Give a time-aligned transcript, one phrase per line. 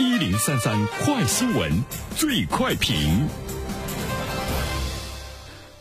[0.00, 1.82] 一零三三快新闻，
[2.14, 3.26] 最快评。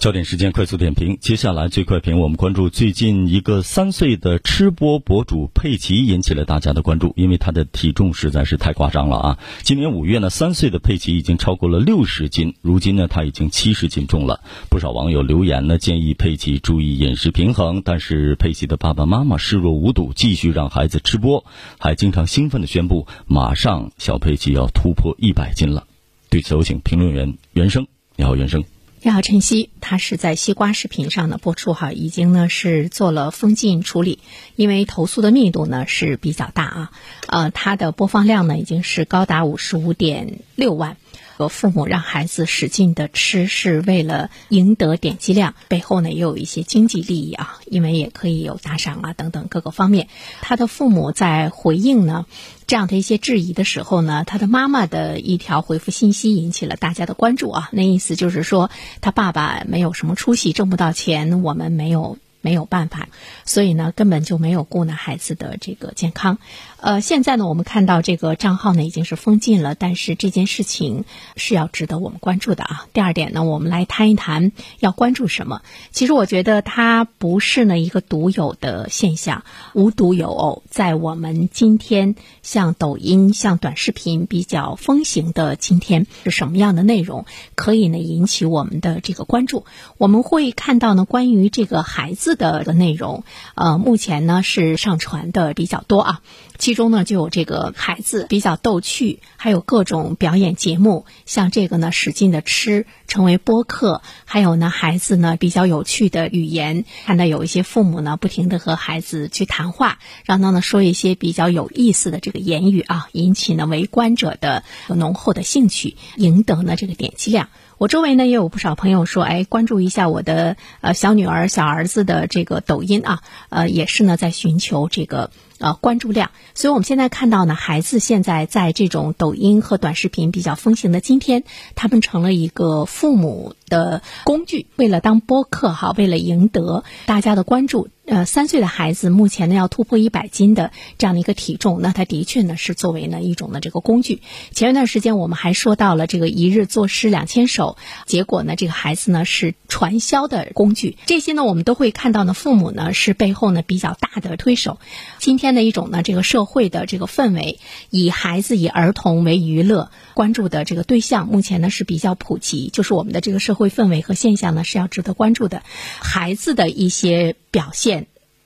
[0.00, 9.38] 焦点时间快速点评，接下来最快评，我们关注最近一个三岁的吃播博主佩奇引起了大家的关注，因为他的体重实在是太夸张了啊！
[9.62, 14.40] 今年五月呢，三岁的佩奇已经超过了六十斤，如今呢，他已经七十斤重了。
[14.70, 21.44] 不少网友留言呢，建议佩奇注意饮食平衡，但是佩奇的爸爸妈妈视若无睹，继续让孩子吃播，
[21.78, 25.86] 还经常兴奋的宣布，马上小佩奇要突破一百斤了。
[26.30, 28.64] 对此，有请评论员袁生，你好，袁生。
[29.02, 34.18] 你好，晨曦，他是在西瓜视频上呢播出哈，已经呢是做了封禁处理，
[34.56, 36.92] 因为投诉的密度呢是比较大啊，
[37.26, 40.98] 呃，它的播放量呢已经是高达五十五点六万。
[41.36, 50.08] 和父母让孩子使劲的吃，是为了赢得点击量，背后呢也有一些经济利益啊，因为也可以有打赏啊等等各个方面。
[50.42, 52.26] 他的父母在回应呢
[52.66, 58.70] 这样的一些质疑的时候呢，他的妈妈的一条回复信息引起了大家的关注啊，那意思就是说
[59.00, 62.18] 他爸爸没有什么出息，挣不到钱，我们没有。
[62.40, 63.08] 没有办法，
[63.44, 66.38] 所以呢，根本就没有顾呢孩子的这个健康。
[66.78, 71.04] 呃，现在呢，我们看到这个账号呢已经是封禁了，但是这件事情
[71.36, 72.86] 是要值得我们关注的啊。
[72.94, 75.60] 第二点呢，我们来谈一谈要关注什么。
[75.90, 79.44] 其实我觉得它不是呢一个独有的现象，
[79.74, 89.66] 无独有偶，在我们今天像抖音、像短视频比较风行的今天，是什么样的内容可以呢引起我们的这个关注？
[89.98, 92.29] 我们会看到呢关于这个孩子。
[92.34, 96.20] 的的内容，呃，目前呢是上传的比较多啊，
[96.58, 117.48] 其中呢就有这个孩子比较逗趣，还有各种表演节目，像这个呢使劲的吃，成为播客，还有呢孩子呢比较有趣的语言，看到有一些父母呢不停的和孩子去谈话，让他呢说一些比较有意思的这个言语啊，引起呢围观者的浓厚的兴趣，赢得呢这个点击量。
[117.80, 125.30] 我周围呢也有不少朋友说，哎，关注一下我的呃小女儿、小儿子的这个抖音啊，呃，也是呢在寻求这个。
[125.60, 137.88] 呃，关注量，所以我们现在看到呢，孩子现在在这种抖音和短视频比较风行的今天，他们成了一个父母的工具，为了当播客哈，为了赢得大家的关注。
[138.10, 144.22] 呃，三岁的孩子目前呢要突破一百斤的这样的一个体重，那他的确呢是作为呢一种的这个工具。
[144.50, 147.76] 前一段时间我们还说到了这个一日作诗两千首，
[148.06, 150.96] 结果呢这个孩子呢是传销的工具。
[151.06, 154.78] 这些呢我们都会看到呢，父母呢是背后呢比较大的推手。
[155.18, 155.50] 今天。
[155.50, 157.58] 的一种呢，这个社会的这个氛围，
[157.90, 165.64] 以孩子以儿童为娱乐关注的这个对象，目前呢是比较普及，就是我们的这个社会氛围和现象呢是要值得关注的，
[166.00, 167.99] 孩子的一些表现。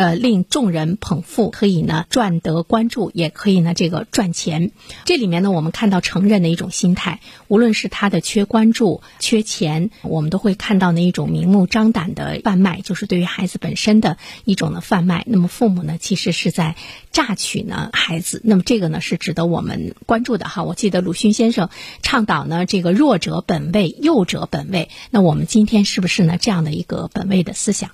[0.00, 4.70] 呃，令众人捧腹，可以呢赚得关注，也可以呢这个赚钱。
[5.04, 14.16] 这里面呢，我们看到成人的一种心态，无论是他的缺关注、缺钱，我们都会看到那一种明目张胆的贩卖，就是对于孩子本身的
[14.46, 15.22] 一种的贩卖。
[15.26, 16.76] 那么父母呢，其实是在
[17.12, 18.40] 榨取呢孩子。
[18.42, 20.62] 那么这个呢是值得我们关注的哈。
[20.62, 21.68] 我记得鲁迅先生
[22.00, 24.88] 倡导呢，这个弱者本位，幼者本位。
[25.10, 27.90] 那我们今天是不是呢这样的一个本位的思想？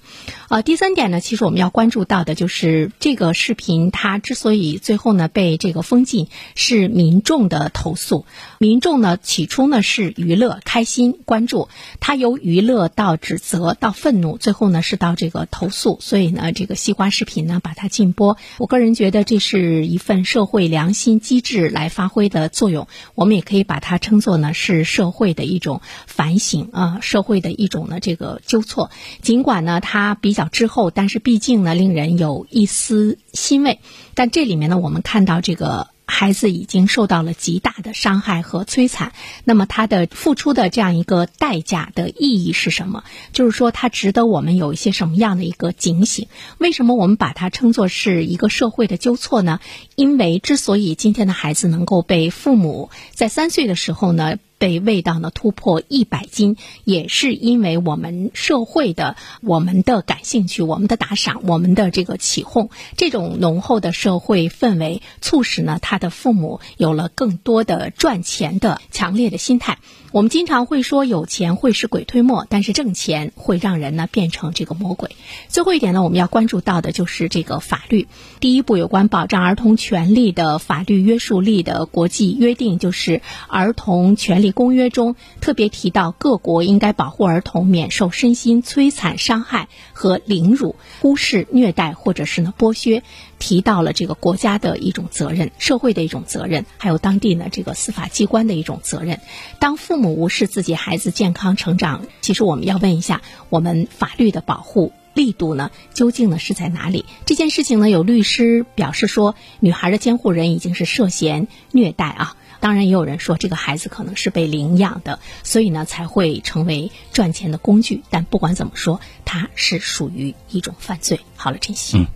[0.49, 1.96] 呃，第三点呢，其实我们要关注。
[2.05, 8.27] 到的就是这个视频，它之所以最后呢被这个封禁，是民众的投诉。
[8.59, 11.69] 民众呢起初呢是娱乐、开心、关注，
[11.99, 15.97] 他由娱乐到指责到愤怒，最后呢是到这个投诉。
[16.01, 18.37] 所以呢，这个西瓜视频呢把它禁播。
[18.59, 22.87] 我个人觉得这是一份社会良心机制来发挥的作用。
[23.15, 28.91] 我们也可以把它称作呢是社会的一种反省啊，社会的一种呢这个纠错。
[29.23, 31.86] 尽管呢它比较滞后，但是毕竟呢令。
[31.87, 33.79] 令人有一丝欣慰，
[34.15, 35.89] 但这里面呢，我们看到这个。
[36.09, 43.03] 孩子已经受到了极大的伤害和摧残，那么他的付出的这样一个代价的意义是什么？
[43.33, 46.29] 就是说，他值得我们有一些什么样的一个警醒？
[46.59, 49.59] 为什么我们把它称作是一个社会的纠错呢？
[49.97, 65.97] 因为之所以今天的孩子能够被父母在三岁的时候呢被喂到呢突破一百斤，也是因为我们社会的我们的感兴趣、我们的打赏、我们的这个起哄，这种浓厚的社会氛围，促使呢他。
[65.97, 69.79] 的父母有了更多的赚钱的强烈的心态。
[70.13, 75.17] 我们经常会说有钱会使鬼推磨，但是挣钱会让人呢变成这个魔鬼。
[75.49, 78.09] 最后一点呢，我们要关注到的就是这个法律。
[78.41, 83.13] 第一步，有关保障儿童权利的法律约束力的国际约定，就是
[83.49, 84.46] 《儿童权利》。
[84.47, 93.03] 理公约中特别提到，各国应该保护儿童免受身心摧残伤害和凌辱、忽视、虐待或者是呢剥削，
[93.41, 99.21] 提到了这个国家的一种责任、社会的一种责任，还有当地呢这个司法机关的一种责任。
[99.59, 104.93] 当父母无视自己孩子健康成长，其实我们要问一下，我们法律的保护。
[105.13, 107.07] 力度呢，究竟呢是在哪里？
[107.25, 112.37] 这件事情呢，有律师表示说，女孩的监护人已经是涉嫌虐待啊。
[112.61, 118.03] 当然，也有人说这个孩子可能是被领养的，所以呢才会成为赚钱的工具。
[118.11, 121.21] 但不管怎么说，它是属于一种犯罪。
[121.37, 121.99] 好了，珍惜。
[121.99, 122.07] 嗯，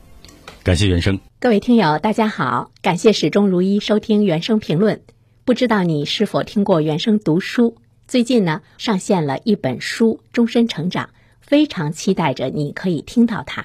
[0.62, 1.20] 感谢原生。
[1.38, 5.02] 各位听友，大家好，感谢始终如一收听原声评论。
[5.44, 7.76] 不知道你是否听过原声读书？
[8.06, 11.06] 最近呢，上线了一本书《终身成长》。
[11.40, 13.62] 非常期待着你可以听到它，《